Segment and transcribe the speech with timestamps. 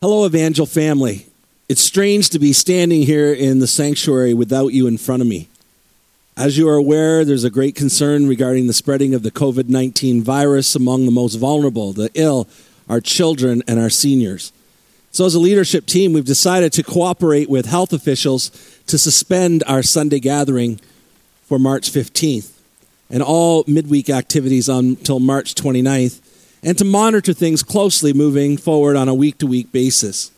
[0.00, 1.26] Hello, Evangel family.
[1.68, 5.48] It's strange to be standing here in the sanctuary without you in front of me.
[6.36, 10.22] As you are aware, there's a great concern regarding the spreading of the COVID 19
[10.22, 12.46] virus among the most vulnerable, the ill,
[12.88, 14.52] our children, and our seniors.
[15.10, 18.50] So, as a leadership team, we've decided to cooperate with health officials
[18.86, 20.78] to suspend our Sunday gathering
[21.42, 22.52] for March 15th
[23.10, 26.20] and all midweek activities until March 29th
[26.62, 30.30] and to monitor things closely moving forward on a week to week basis.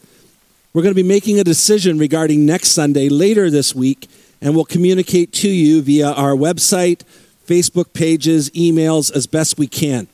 [0.73, 4.09] We're going to be making a decision regarding next Sunday later this week,
[4.41, 7.03] and we'll communicate to you via our website,
[7.47, 10.07] Facebook pages, emails as best we can.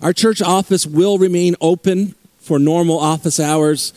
[0.00, 3.92] Our church office will remain open for normal office hours,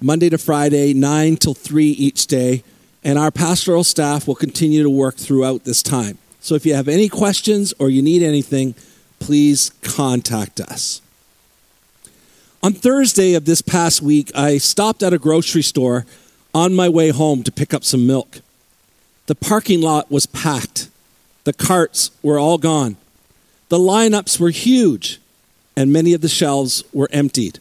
[0.00, 2.64] Monday to Friday, 9 till 3 each day,
[3.04, 6.18] and our pastoral staff will continue to work throughout this time.
[6.40, 8.74] So if you have any questions or you need anything,
[9.24, 11.00] please contact us.
[12.62, 16.04] On Thursday of this past week, I stopped at a grocery store
[16.54, 18.42] on my way home to pick up some milk.
[19.24, 20.90] The parking lot was packed.
[21.44, 22.98] The carts were all gone.
[23.70, 25.20] The lineups were huge,
[25.74, 27.60] and many of the shelves were emptied.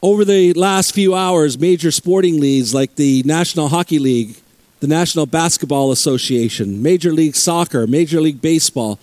[0.00, 4.36] Over the last few hours, major sporting leagues like the National Hockey League,
[4.80, 8.98] the National Basketball Association, Major League Soccer, Major League Baseball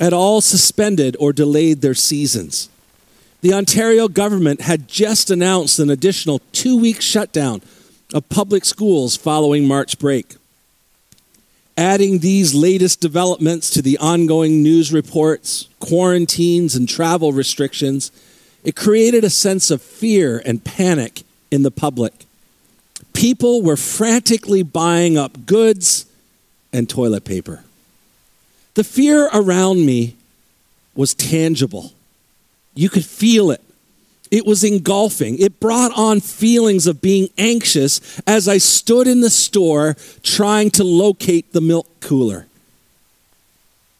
[0.00, 2.70] had all suspended or delayed their seasons.
[3.42, 7.62] The Ontario government had just announced an additional two week shutdown
[8.12, 10.36] of public schools following March break.
[11.76, 18.10] Adding these latest developments to the ongoing news reports, quarantines, and travel restrictions,
[18.64, 22.26] it created a sense of fear and panic in the public.
[23.14, 26.04] People were frantically buying up goods
[26.72, 27.64] and toilet paper.
[28.80, 30.16] The fear around me
[30.94, 31.92] was tangible.
[32.74, 33.60] You could feel it.
[34.30, 35.38] It was engulfing.
[35.38, 40.82] It brought on feelings of being anxious as I stood in the store trying to
[40.82, 42.46] locate the milk cooler.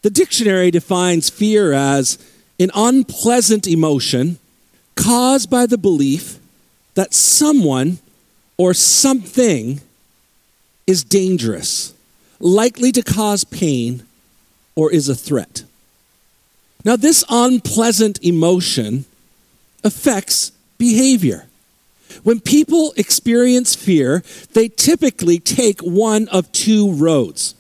[0.00, 2.16] The dictionary defines fear as
[2.59, 4.38] an unpleasant emotion
[4.94, 6.38] caused by the belief
[6.94, 7.99] that someone
[8.56, 9.82] or something
[10.87, 11.93] is dangerous,
[12.38, 14.06] likely to cause pain,
[14.75, 15.64] or is a threat.
[16.84, 19.04] Now, this unpleasant emotion
[19.84, 21.47] affects behavior.
[22.22, 24.22] When people experience fear,
[24.54, 27.54] they typically take one of two roads.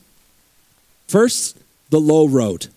[1.06, 1.58] First,
[1.90, 2.68] the low road.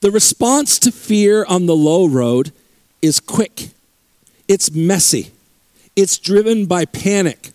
[0.00, 2.52] The response to fear on the low road
[3.02, 3.70] is quick,
[4.46, 5.30] it's messy,
[5.96, 7.50] it's driven by panic,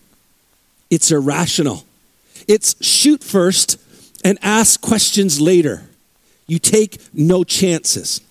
[0.90, 1.86] it's irrational.
[2.48, 3.80] It's shoot first
[4.26, 5.84] and ask questions later.
[6.48, 8.22] You take no chances.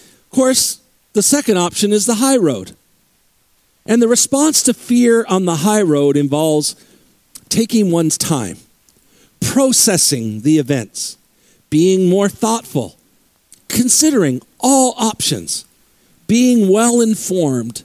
[0.00, 0.80] Of course,
[1.12, 2.72] the second option is the high road.
[3.86, 6.74] And the response to fear on the high road involves
[7.48, 8.56] taking one's time,
[9.40, 11.16] processing the events,
[11.70, 12.96] being more thoughtful,
[13.68, 15.64] considering all options,
[16.26, 17.82] being well informed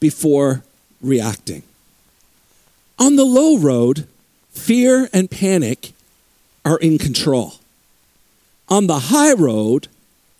[0.00, 0.62] before
[1.00, 1.62] reacting.
[2.98, 4.06] On the low road,
[4.50, 5.92] fear and panic
[6.64, 7.54] are in control.
[8.68, 9.88] On the high road,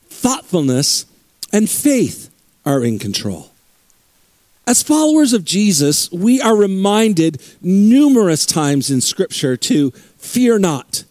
[0.08, 1.06] thoughtfulness
[1.52, 2.30] and faith
[2.64, 3.50] are in control.
[4.66, 11.04] As followers of Jesus, we are reminded numerous times in Scripture to fear not,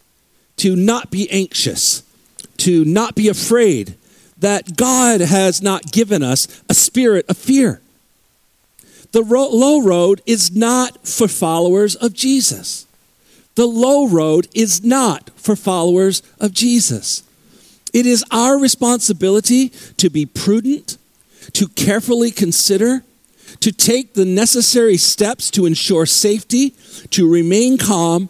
[0.58, 2.04] to not be anxious,
[2.58, 3.96] to not be afraid,
[4.38, 7.82] that God has not given us a spirit of fear.
[9.12, 12.87] The low road is not for followers of Jesus.
[13.58, 17.24] The low road is not for followers of Jesus.
[17.92, 21.00] It is our responsibility to be prudent,
[21.54, 23.02] to carefully consider,
[23.62, 26.76] to take the necessary steps to ensure safety,
[27.10, 28.30] to remain calm,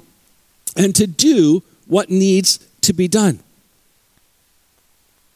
[0.78, 3.40] and to do what needs to be done.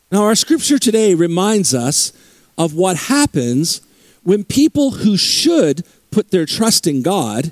[0.10, 2.14] Now, our scripture today reminds us
[2.58, 3.82] of what happens
[4.24, 7.52] when people who should put their trust in God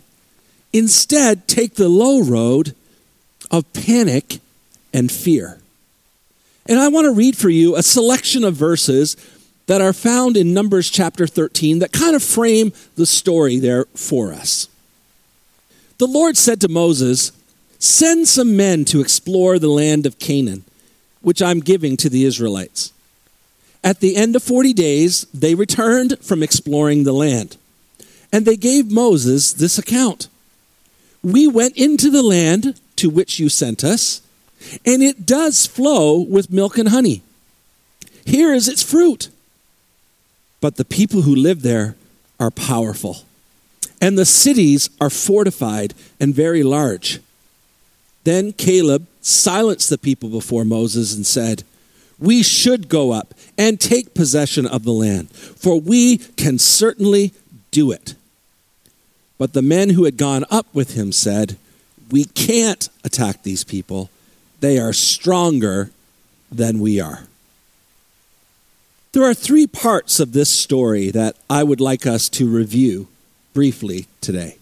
[0.73, 2.75] instead take the low road
[3.51, 4.39] of panic
[4.93, 5.59] and fear.
[6.67, 9.17] And I want to read for you a selection of verses
[9.65, 14.33] that are found in Numbers chapter 13 that kind of frame the story there for
[14.33, 14.67] us.
[15.97, 17.31] The Lord said to Moses,
[17.77, 20.63] Send some men to explore the land of Canaan,
[21.21, 22.93] which I'm giving to the Israelites.
[23.83, 27.57] At the end of 40 days, they returned from exploring the land.
[28.31, 30.27] And they gave Moses this account
[31.23, 34.21] we went into the land to which you sent us,
[34.85, 37.21] and it does flow with milk and honey.
[38.25, 39.29] Here is its fruit.
[40.61, 41.95] But the people who live there
[42.39, 43.19] are powerful,
[44.01, 47.19] and the cities are fortified and very large.
[48.23, 51.63] Then Caleb silenced the people before Moses and said,
[52.17, 57.33] We should go up and take possession of the land, for we can certainly
[57.71, 58.15] do it.
[59.39, 61.57] But the men who had gone up with him said,
[62.11, 64.11] We can't attack these people.
[64.59, 65.89] They are stronger
[66.51, 67.23] than we are.
[69.13, 73.07] There are three parts of this story that I would like us to review
[73.55, 74.57] briefly today.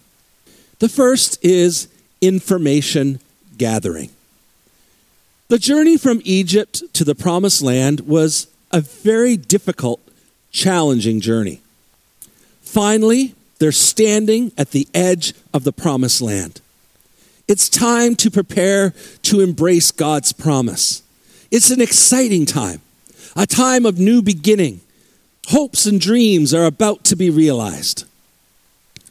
[0.78, 1.88] The first is
[2.20, 3.20] information
[3.58, 4.10] gathering.
[5.48, 10.00] The journey from Egypt to the promised land was a very difficult,
[10.52, 11.60] challenging journey.
[12.62, 16.60] Finally, they're standing at the edge of the promised land.
[17.46, 21.02] It's time to prepare to embrace God's promise.
[21.50, 22.82] It's an exciting time,
[23.34, 24.80] a time of new beginning.
[25.48, 28.04] Hopes and dreams are about to be realized.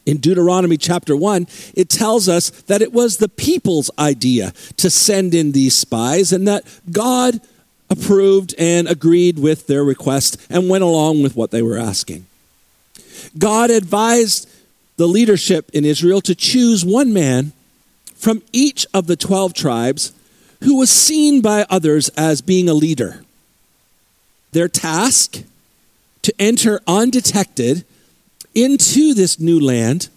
[0.05, 5.33] In Deuteronomy chapter 1, it tells us that it was the people's idea to send
[5.33, 7.41] in these spies and that God
[7.89, 12.25] approved and agreed with their request and went along with what they were asking.
[13.37, 14.49] God advised
[14.97, 17.53] the leadership in Israel to choose one man
[18.15, 20.11] from each of the 12 tribes
[20.63, 23.23] who was seen by others as being a leader.
[24.51, 25.43] Their task
[26.23, 27.85] to enter undetected
[28.55, 30.09] into this new land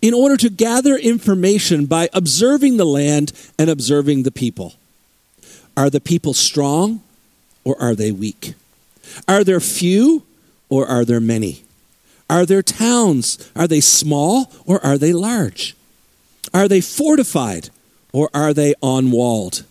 [0.00, 4.74] in order to gather information by observing the land and observing the people.
[5.76, 7.02] Are the people strong
[7.64, 8.54] or are they weak?
[9.28, 10.24] Are there few
[10.68, 11.62] or are there many?
[12.32, 13.50] Are there towns?
[13.54, 15.76] Are they small or are they large?
[16.54, 17.68] Are they fortified
[18.10, 19.64] or are they unwalled?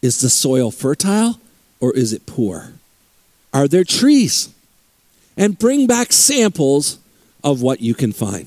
[0.00, 1.38] Is the soil fertile
[1.80, 2.72] or is it poor?
[3.52, 4.48] Are there trees?
[5.36, 6.98] And bring back samples
[7.44, 8.46] of what you can find.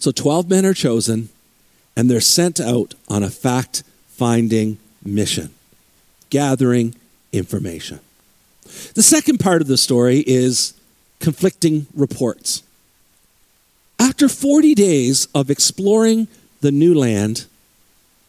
[0.00, 1.28] So 12 men are chosen
[1.96, 5.50] and they're sent out on a fact finding mission,
[6.28, 6.96] gathering
[7.32, 8.00] information.
[8.94, 10.74] The second part of the story is
[11.20, 12.62] conflicting reports.
[13.98, 16.28] After 40 days of exploring
[16.60, 17.46] the new land,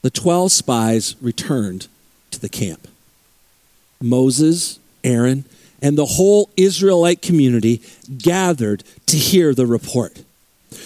[0.02, 1.88] the 12 spies returned
[2.32, 2.88] to the camp.
[4.02, 5.46] Moses, Aaron,
[5.82, 7.82] and the whole Israelite community
[8.18, 10.24] gathered to hear the report.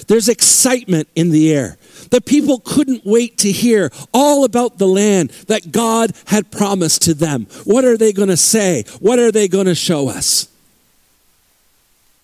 [0.07, 1.77] There's excitement in the air.
[2.09, 7.13] The people couldn't wait to hear all about the land that God had promised to
[7.13, 7.47] them.
[7.63, 8.83] What are they going to say?
[8.99, 10.47] What are they going to show us?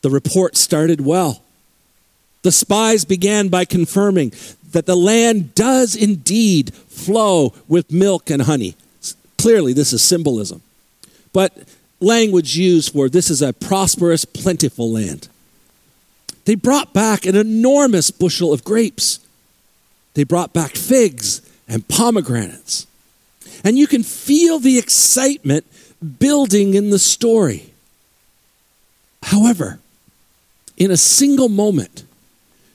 [0.01, 1.41] The report started well.
[2.41, 4.31] The spies began by confirming
[4.71, 8.75] that the land does indeed flow with milk and honey.
[9.37, 10.61] Clearly, this is symbolism.
[11.33, 11.57] But
[11.99, 15.27] language used for this is a prosperous, plentiful land.
[16.45, 19.19] They brought back an enormous bushel of grapes.
[20.13, 22.87] They brought back figs and pomegranates.
[23.63, 25.65] And you can feel the excitement
[26.19, 27.73] building in the story.
[29.23, 29.79] However,
[30.79, 32.05] in a single moment,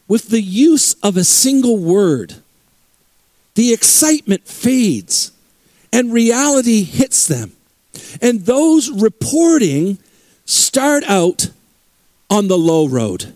[0.06, 2.34] with the use of a single word,
[3.54, 5.32] the excitement fades
[5.92, 7.52] and reality hits them.
[8.20, 9.98] And those reporting
[10.44, 11.48] start out
[12.28, 13.32] on the low road.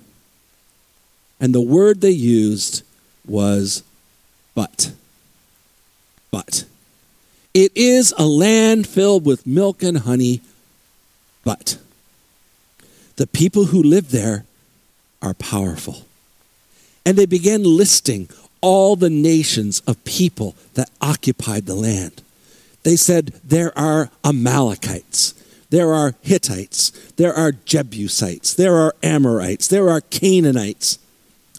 [1.40, 2.82] And the word they used
[3.26, 3.82] was
[4.54, 4.92] but.
[6.30, 6.64] But.
[7.54, 10.42] It is a land filled with milk and honey,
[11.44, 11.78] but.
[13.16, 14.44] The people who live there
[15.22, 16.06] are powerful.
[17.04, 18.28] And they began listing
[18.60, 22.22] all the nations of people that occupied the land.
[22.82, 25.34] They said there are Amalekites,
[25.70, 30.98] there are Hittites, there are Jebusites, there are Amorites, there are Canaanites.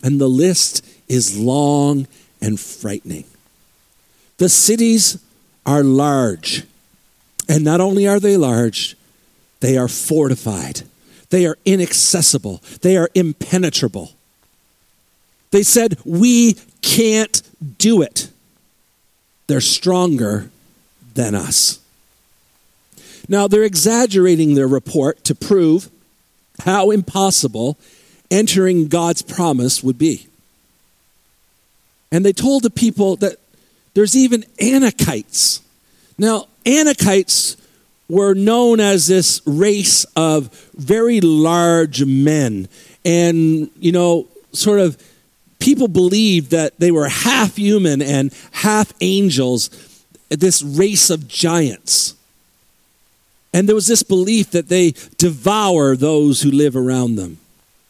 [0.01, 2.08] And the list is long
[2.42, 3.25] and frightening.
[4.38, 5.22] The cities
[5.66, 6.63] are large.
[7.50, 8.96] And not only are they large,
[9.60, 10.84] they are fortified.
[11.29, 12.62] They are inaccessible.
[12.81, 14.12] They are impenetrable.
[15.51, 17.41] They said, We can't
[17.77, 18.29] do it.
[19.48, 20.50] They're stronger
[21.13, 21.79] than us.
[23.27, 25.89] Now, they're exaggerating their report to prove
[26.62, 27.77] how impossible
[28.31, 30.27] entering God's promise would be.
[32.12, 33.38] And they told the people that
[33.93, 35.62] there's even Anakites.
[36.17, 37.55] Now, Anakites
[38.10, 42.68] were known as this race of very large men.
[43.06, 45.01] And, you know, sort of
[45.60, 49.70] people believed that they were half human and half angels,
[50.30, 52.16] this race of giants.
[53.54, 57.38] And there was this belief that they devour those who live around them.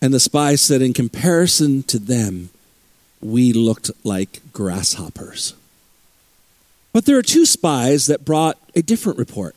[0.02, 2.50] And the spies said, In comparison to them,
[3.22, 5.54] we looked like grasshoppers.
[6.94, 9.56] But there are two spies that brought a different report.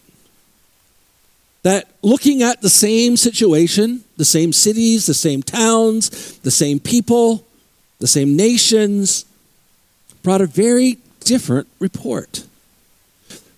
[1.62, 7.44] That looking at the same situation, the same cities, the same towns, the same people,
[8.00, 9.24] the same nations,
[10.22, 12.44] brought a very different report.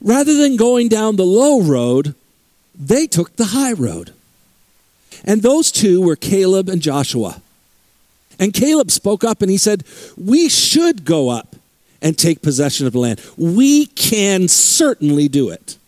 [0.01, 2.15] Rather than going down the low road,
[2.75, 4.13] they took the high road.
[5.25, 7.41] And those two were Caleb and Joshua.
[8.39, 9.85] And Caleb spoke up and he said,
[10.17, 11.57] We should go up
[12.03, 13.23] and take possession of the land.
[13.39, 15.79] We can certainly do it.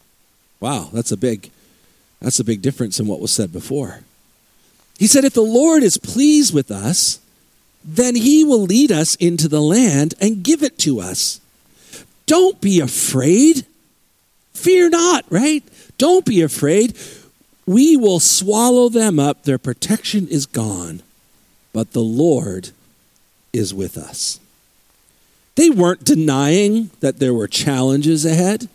[0.60, 1.50] Wow, that's a big
[2.20, 4.00] that's a big difference in what was said before.
[4.98, 7.20] He said if the Lord is pleased with us,
[7.84, 11.40] then he will lead us into the land and give it to us.
[12.26, 13.66] Don't be afraid.
[14.54, 15.62] Fear not, right?
[15.98, 16.96] Don't be afraid.
[17.66, 19.42] We will swallow them up.
[19.42, 21.02] Their protection is gone,
[21.72, 22.70] but the Lord
[23.52, 24.40] is with us.
[25.54, 28.68] They weren't denying that there were challenges ahead.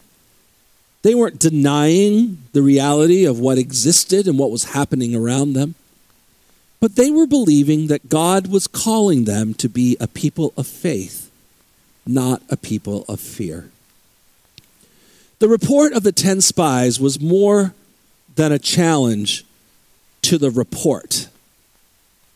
[1.03, 5.75] They weren't denying the reality of what existed and what was happening around them.
[6.79, 11.31] But they were believing that God was calling them to be a people of faith,
[12.05, 13.69] not a people of fear.
[15.39, 17.73] The report of the 10 spies was more
[18.35, 19.43] than a challenge
[20.23, 21.29] to the report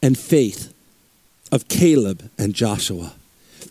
[0.01, 0.73] and faith
[1.51, 3.13] of Caleb and Joshua.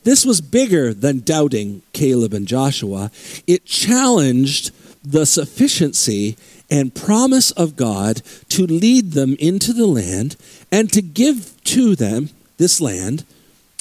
[0.04, 3.10] This was bigger than doubting Caleb and Joshua.
[3.46, 4.70] It challenged
[5.04, 6.37] the sufficiency
[6.70, 10.37] and promise of God to lead them into the land
[10.73, 13.25] and to give to them this land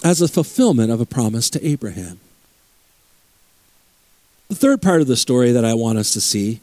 [0.03, 2.19] as a fulfillment of a promise to Abraham.
[4.49, 6.59] The third part of the story that I want us to see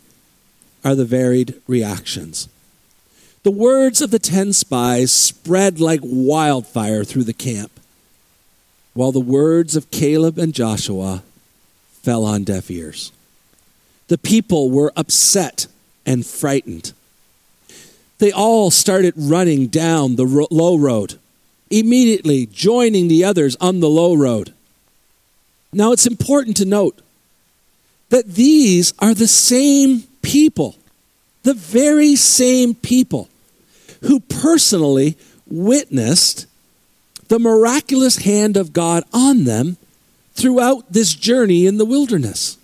[0.85, 2.49] are the varied reactions.
[3.43, 7.73] The words of the ten spies spread like wildfire through the camp
[8.93, 11.23] while the words of Caleb and Joshua
[12.03, 13.13] fell on deaf ears.
[14.11, 15.69] The people were upset
[16.05, 16.93] and frightened.
[18.19, 21.15] They all started running down the ro- low road,
[21.71, 24.53] immediately joining the others on the low road.
[25.73, 27.01] Now it's important to note
[28.09, 30.75] that these are the same people,
[31.45, 33.29] the very same people
[34.01, 36.47] who personally witnessed
[37.29, 39.77] the miraculous hand of God on them
[40.35, 42.57] throughout this journey in the wilderness.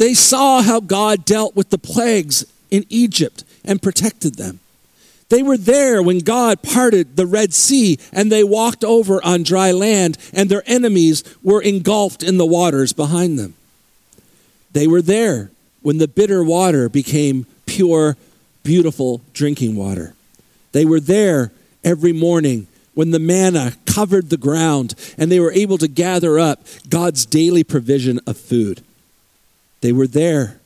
[0.00, 4.58] They saw how God dealt with the plagues in Egypt and protected them.
[5.28, 9.72] They were there when God parted the Red Sea and they walked over on dry
[9.72, 13.52] land and their enemies were engulfed in the waters behind them.
[14.72, 15.50] They were there
[15.82, 18.16] when the bitter water became pure,
[18.62, 20.14] beautiful drinking water.
[20.72, 21.52] They were there
[21.84, 26.64] every morning when the manna covered the ground and they were able to gather up
[26.88, 28.82] God's daily provision of food.
[29.80, 30.60] They were there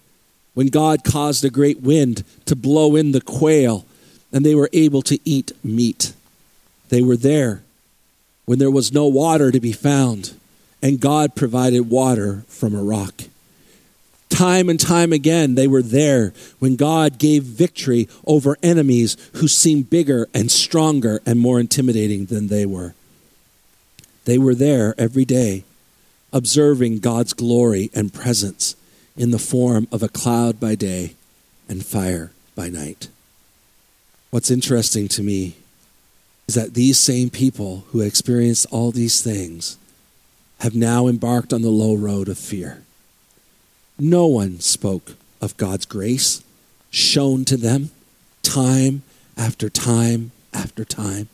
[0.55, 3.85] when God caused a great wind to blow in the quail
[4.33, 6.13] and they were able to eat meat.
[6.89, 7.63] They were there
[8.45, 10.35] when there was no water to be found
[10.83, 13.23] and God provided water from a rock.
[14.29, 19.91] Time and time again, they were there when God gave victory over enemies who seemed
[19.91, 22.95] bigger and stronger and more intimidating than they were.
[24.25, 25.65] They were there every day,
[26.33, 28.75] observing God's glory and presence
[29.17, 31.15] in the form of a cloud by day
[31.69, 33.09] and fire by night.
[34.31, 35.57] What's interesting to me
[36.49, 39.79] is that these same people who experienced all these things
[40.61, 42.83] have now embarked on the low road of fear.
[43.99, 46.43] No one spoke of God's grace
[46.91, 47.91] shown to them
[48.43, 49.03] time
[49.37, 51.29] after time after time.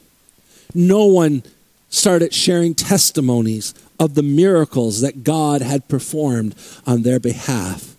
[0.75, 1.43] No one
[1.91, 6.55] started sharing testimonies of the miracles that God had performed
[6.87, 7.95] on their behalf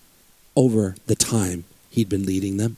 [0.56, 2.78] over the time he'd been leading them.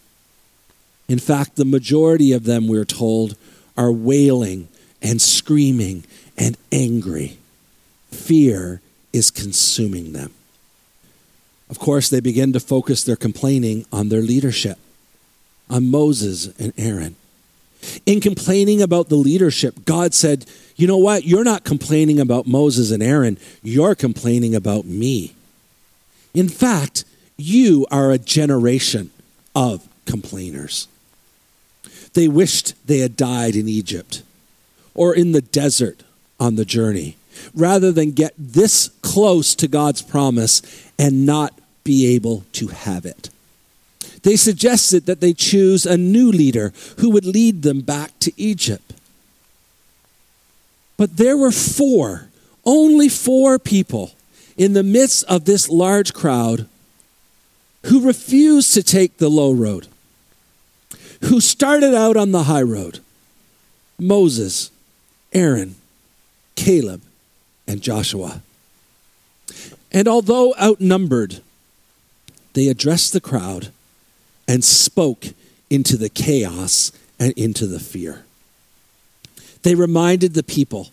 [1.08, 3.36] In fact, the majority of them, we're told,
[3.78, 4.68] are wailing
[5.02, 6.04] and screaming
[6.38, 7.38] and angry.
[8.12, 10.34] Fear is consuming them.
[11.70, 14.78] Of course, they begin to focus their complaining on their leadership,
[15.70, 17.16] on Moses and Aaron.
[18.06, 21.26] In complaining about the leadership, God said, You know what?
[21.26, 25.34] You're not complaining about Moses and Aaron, you're complaining about me.
[26.34, 27.06] In fact,
[27.38, 29.12] you are a generation
[29.56, 30.88] of complainers.
[32.14, 34.24] They wished they had died in Egypt
[34.94, 36.04] or in the desert
[36.40, 37.18] on the journey
[37.56, 40.62] rather than get this close to God's promise
[41.00, 43.30] and not be able to have it.
[44.24, 48.94] They suggested that they choose a new leader who would lead them back to Egypt.
[50.98, 52.30] But there were four,
[52.66, 54.14] only four people
[54.56, 56.68] in the midst of this large crowd
[57.88, 59.88] who refused to take the low road,
[61.24, 63.00] who started out on the high road
[64.00, 64.72] Moses,
[65.34, 65.76] Aaron,
[66.56, 67.02] Caleb,
[67.68, 68.42] and Joshua.
[69.92, 71.42] And although outnumbered,
[72.54, 73.72] they addressed the crowd
[74.48, 75.28] and spoke
[75.70, 78.26] into the chaos and into the fear.
[79.64, 80.90] They reminded the people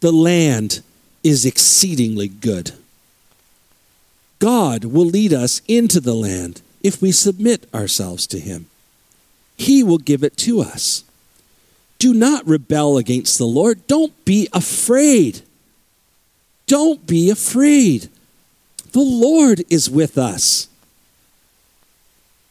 [0.00, 0.82] the land
[1.22, 2.72] is exceedingly good.
[4.38, 8.66] God will lead us into the land if we submit ourselves to Him.
[9.56, 11.04] He will give it to us.
[11.98, 13.86] Do not rebel against the Lord.
[13.86, 15.40] Don't be afraid.
[16.66, 18.08] Don't be afraid.
[18.92, 20.68] The Lord is with us.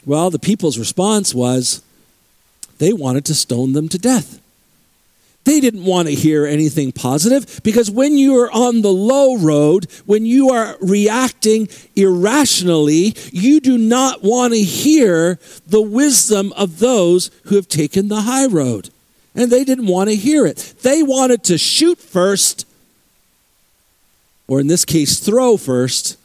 [0.05, 1.81] Well, the people's response was
[2.77, 4.39] they wanted to stone them to death.
[5.45, 9.87] They didn't want to hear anything positive because when you are on the low road,
[10.05, 17.29] when you are reacting irrationally, you do not want to hear the wisdom of those
[17.45, 18.89] who have taken the high road.
[19.35, 20.75] And they didn't want to hear it.
[20.81, 22.65] They wanted to shoot first,
[24.47, 26.17] or in this case, throw first,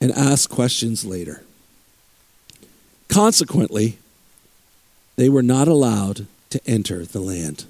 [0.00, 1.42] and ask questions later.
[3.12, 3.98] Consequently,
[5.16, 7.66] they were not allowed to enter the land.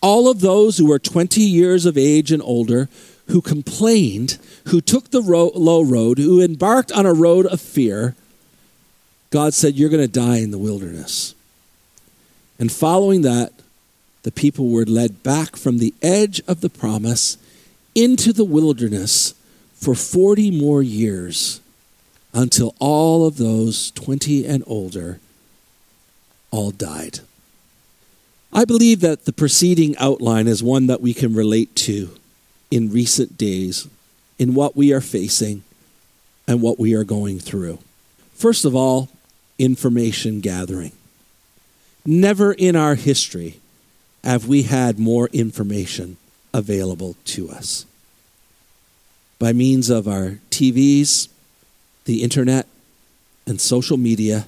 [0.00, 2.88] All of those who were 20 years of age and older,
[3.28, 8.16] who complained, who took the ro- low road, who embarked on a road of fear,
[9.30, 11.36] God said, You're going to die in the wilderness.
[12.58, 13.52] And following that,
[14.24, 17.38] the people were led back from the edge of the promise
[17.94, 19.34] into the wilderness
[19.74, 21.60] for 40 more years
[22.34, 25.20] until all of those 20 and older
[26.50, 27.20] all died.
[28.52, 32.10] I believe that the preceding outline is one that we can relate to
[32.70, 33.88] in recent days
[34.38, 35.62] in what we are facing
[36.46, 37.78] and what we are going through.
[38.34, 39.08] First of all,
[39.58, 40.92] information gathering.
[42.04, 43.60] Never in our history
[44.22, 46.16] have we had more information
[46.52, 47.86] available to us.
[49.38, 51.28] By means of our TVs,
[52.04, 52.66] the internet,
[53.46, 54.46] and social media,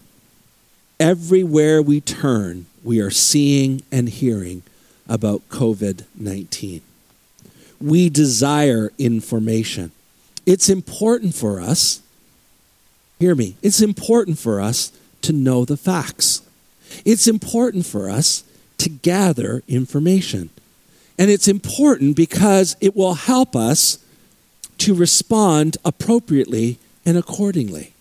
[0.98, 4.62] everywhere we turn, we are seeing and hearing
[5.08, 6.80] about COVID 19.
[7.80, 9.92] We desire information.
[10.46, 12.00] It's important for us,
[13.18, 14.92] hear me, it's important for us
[15.22, 16.42] to know the facts.
[17.04, 18.44] It's important for us
[18.78, 20.50] to gather information.
[21.18, 23.98] And it's important because it will help us
[24.78, 27.92] to respond appropriately and accordingly.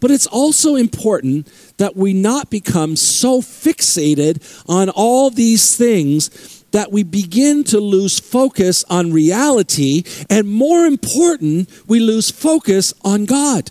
[0.00, 6.92] But it's also important that we not become so fixated on all these things that
[6.92, 13.70] we begin to lose focus on reality, and more important, we lose focus on God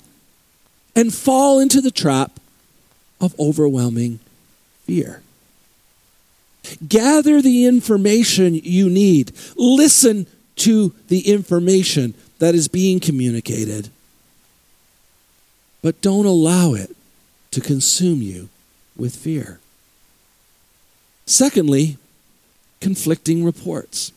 [0.95, 2.31] and fall into the trap
[3.21, 4.19] of overwhelming
[4.85, 5.21] fear.
[6.87, 10.25] Gather the information you need, listen
[10.57, 13.89] to the information that is being communicated
[15.81, 16.95] but don't allow it
[17.51, 18.49] to consume you
[18.95, 19.59] with fear.
[21.25, 21.97] Secondly,
[22.79, 24.11] conflicting reports.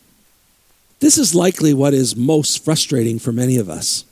[1.01, 4.05] This is likely what is most frustrating for many of us.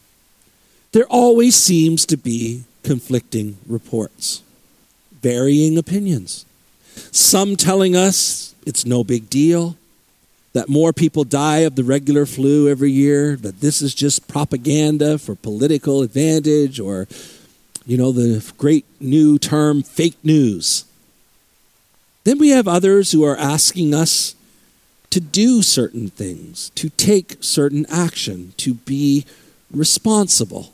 [0.93, 4.43] There always seems to be conflicting reports,
[5.21, 6.47] varying opinions.
[7.13, 9.77] Some telling us it's no big deal,
[10.55, 15.19] that more people die of the regular flu every year, that this is just propaganda
[15.19, 17.07] for political advantage or
[17.89, 20.85] you know, the great new term fake news.
[22.25, 24.35] Then we have others who are asking us
[25.09, 29.25] to do certain things, to take certain action, to be
[29.71, 30.71] responsible.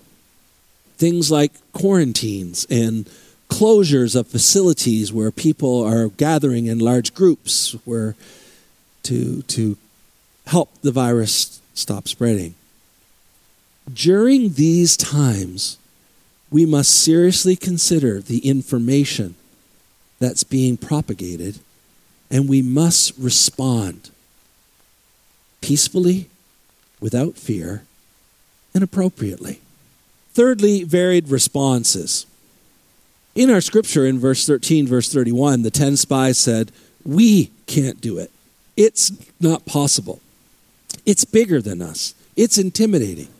[0.98, 3.09] Things like quarantines and
[3.48, 8.16] closures of facilities where people are gathering in large groups where
[9.05, 9.77] to, to
[10.46, 12.57] help the virus stop spreading.
[13.92, 15.79] During these times,
[16.55, 19.35] we must seriously consider the information
[20.21, 21.59] that's being propagated
[22.31, 24.11] and we must respond
[25.61, 26.31] peacefully,
[27.01, 27.83] without fear,
[28.73, 29.61] and appropriately.
[30.33, 32.25] Thirdly, varied responses.
[33.35, 36.71] In our scripture, in verse 13, verse 31, the 10 spies said,
[37.05, 38.31] We can't do it.
[38.77, 40.21] It's not possible.
[41.05, 43.34] It's bigger than us, it's intimidating.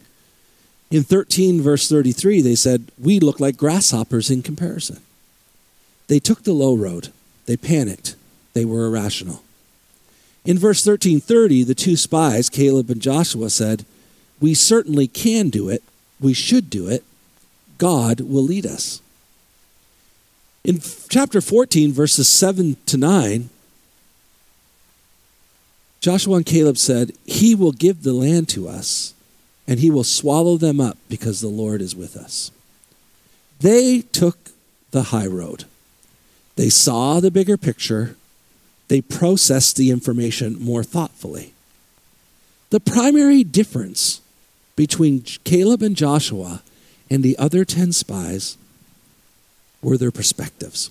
[0.95, 5.01] In 13, verse 33, they said, We look like grasshoppers in comparison.
[6.07, 7.09] They took the low road.
[7.47, 8.15] They panicked.
[8.53, 9.43] They were irrational.
[10.45, 13.85] In verse 1330, the two spies, Caleb and Joshua, said,
[14.41, 15.83] We certainly can do it.
[16.21, 17.03] We should do it.
[17.77, 19.03] God will lead us.
[20.63, 20.79] In
[21.09, 23.51] chapter 14, verses 7 to 9,
[26.01, 29.13] Joshua and Caleb said, He will give the land to us,
[29.67, 32.51] and he will swallow them up because the Lord is with us.
[33.61, 34.51] They took
[34.91, 35.65] the high road.
[36.57, 38.17] They saw the bigger picture.
[38.89, 41.55] They processed the information more thoughtfully.
[42.71, 44.21] The primary difference
[44.77, 46.63] between Caleb and Joshua
[47.11, 48.57] and the other 10 spies
[49.83, 50.91] were their perspectives.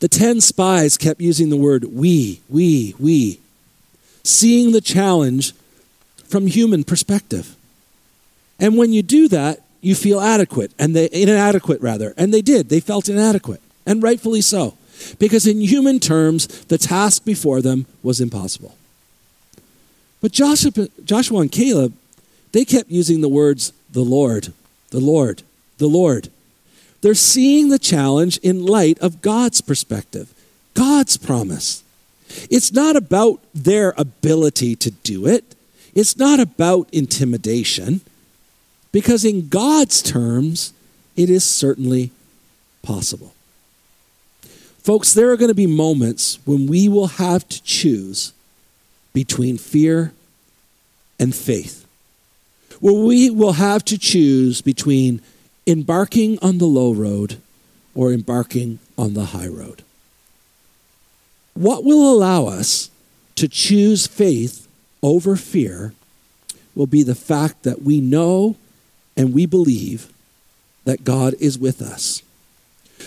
[0.00, 3.40] The 10 spies kept using the word we, we, we,
[4.22, 5.52] seeing the challenge
[6.28, 7.56] from human perspective.
[8.60, 12.14] And when you do that, you feel adequate and they inadequate rather.
[12.16, 12.68] And they did.
[12.68, 14.74] They felt inadequate, and rightfully so.
[15.18, 18.74] Because in human terms, the task before them was impossible.
[20.20, 21.92] But Joshua, Joshua and Caleb,
[22.52, 24.52] they kept using the words the Lord,
[24.90, 25.42] the Lord,
[25.78, 26.28] the Lord.
[27.00, 30.34] They're seeing the challenge in light of God's perspective,
[30.74, 31.84] God's promise.
[32.50, 35.54] It's not about their ability to do it,
[35.98, 38.02] it's not about intimidation,
[38.92, 40.72] because in God's terms,
[41.16, 42.12] it is certainly
[42.82, 43.34] possible.
[44.82, 48.32] Folks, there are going to be moments when we will have to choose
[49.12, 50.12] between fear
[51.18, 51.84] and faith,
[52.78, 55.20] where we will have to choose between
[55.66, 57.40] embarking on the low road
[57.96, 59.82] or embarking on the high road.
[61.54, 62.88] What will allow us
[63.34, 64.67] to choose faith
[65.02, 65.92] over fear
[66.74, 68.56] will be the fact that we know
[69.16, 70.12] and we believe
[70.84, 72.22] that God is with us.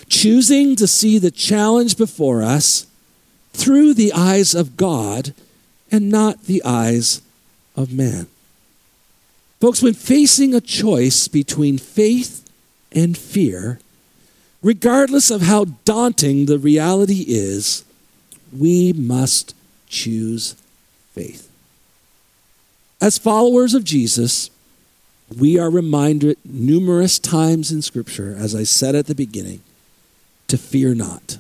[0.08, 2.86] Choosing to see the challenge before us
[3.54, 5.34] through the eyes of God
[5.92, 7.22] and not the eyes
[7.76, 8.28] of man.
[9.60, 12.50] Folks, when facing a choice between faith
[12.92, 13.80] and fear,
[14.64, 17.84] regardless of how daunting the reality is,
[18.58, 19.56] we must
[19.88, 20.56] choose
[21.14, 21.51] faith.
[23.02, 24.52] As followers of Jesus,
[25.36, 29.62] we are reminded numerous times in Scripture, as I said at the beginning,
[30.48, 31.40] to fear not,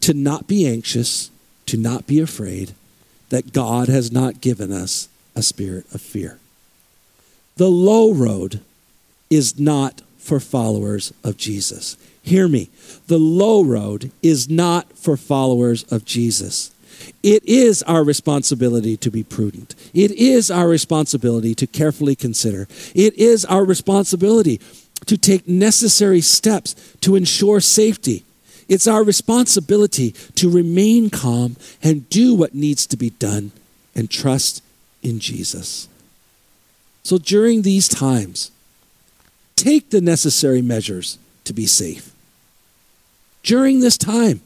[0.00, 1.30] to not be anxious,
[1.66, 2.72] to not be afraid,
[3.30, 6.38] that God has not given us a spirit of fear.
[7.56, 8.60] The low road
[9.28, 11.96] is not for followers of Jesus.
[12.22, 12.70] Hear me.
[13.08, 16.70] The low road is not for followers of Jesus.
[17.22, 19.74] It is our responsibility to be prudent.
[19.94, 22.68] It is our responsibility to carefully consider.
[22.94, 24.60] It is our responsibility
[25.06, 28.24] to take necessary steps to ensure safety.
[28.68, 33.52] It's our responsibility to remain calm and do what needs to be done
[33.94, 34.62] and trust
[35.02, 35.88] in Jesus.
[37.02, 38.50] So during these times,
[39.54, 42.12] take the necessary measures to be safe.
[43.44, 44.40] During this time,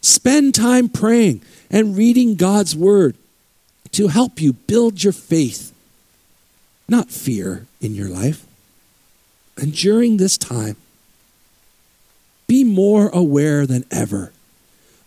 [0.00, 3.16] spend time praying and reading God's word
[3.92, 5.72] to help you build your faith,
[6.88, 8.46] not fear, in your life.
[9.56, 10.76] And during this time,
[12.46, 14.32] be more aware than ever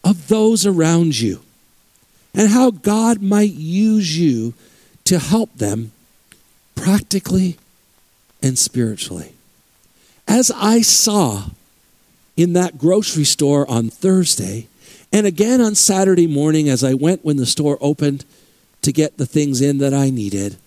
[0.03, 1.41] of those around you
[2.34, 4.53] and how God might use you
[5.06, 5.91] to help them
[6.75, 7.58] practically
[8.41, 9.34] and spiritually.
[10.27, 11.49] As I saw
[12.36, 14.67] in that grocery store on Thursday,
[15.13, 18.26] and again on Saturday morning as I went when the store opened
[18.82, 20.58] to get the things in that I needed,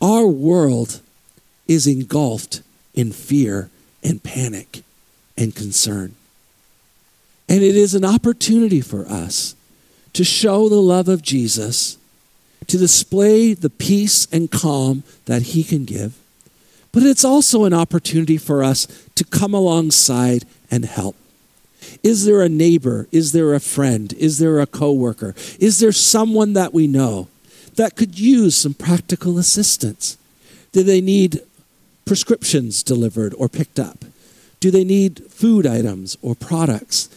[0.00, 1.02] our world
[1.68, 2.62] is engulfed
[2.94, 3.68] in fear
[4.02, 4.82] and panic
[5.36, 6.14] and concern.
[7.48, 9.54] And it is an opportunity for us
[10.14, 11.98] to show the love of Jesus,
[12.68, 16.18] to display the peace and calm that he can give
[16.96, 21.14] but it's also an opportunity for us to come alongside and help.
[22.06, 23.08] Is there a neighbor?
[23.10, 24.12] Is there a friend?
[24.12, 25.34] Is there a coworker?
[25.58, 27.28] Is there someone that we know
[27.74, 30.16] that could use some practical assistance?
[30.72, 31.40] Do they need
[32.04, 34.04] prescriptions delivered or picked up?
[34.60, 37.08] Do they need food items or products?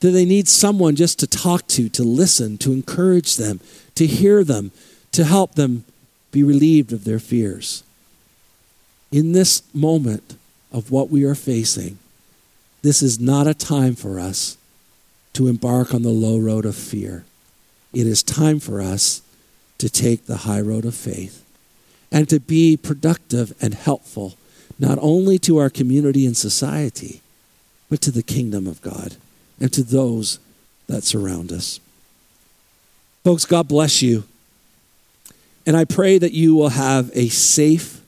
[0.00, 3.58] Do they need someone just to talk to, to listen, to encourage them,
[3.96, 4.70] to hear them,
[5.12, 5.84] to help them
[6.30, 7.82] be relieved of their fears?
[9.10, 10.36] in this moment
[10.72, 11.98] of what we are facing,
[12.82, 14.56] this is not a time for us
[15.34, 17.24] to embark on the low road of fear.
[17.92, 19.22] It is time for us
[19.78, 21.44] to take the high road of faith
[22.10, 24.34] and to be productive and helpful,
[24.78, 27.22] not only to our community and society,
[27.90, 29.16] but to the kingdom of God
[29.60, 30.38] and to those
[30.86, 31.80] that surround us.
[33.24, 34.24] Folks, God bless you.
[35.66, 38.00] And I pray that you will have a safe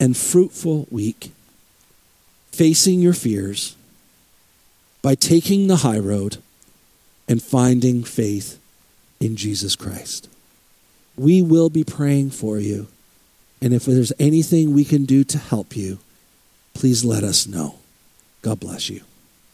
[0.00, 1.30] and fruitful week
[2.56, 3.76] facing your fears
[5.02, 6.38] by taking the high road
[7.28, 8.58] and finding faith
[9.20, 10.28] in Jesus Christ.
[11.16, 12.88] We will be praying for you.
[13.60, 15.98] And if there's anything we can do to help you,
[16.74, 17.76] please let us know.
[18.42, 19.02] God bless you.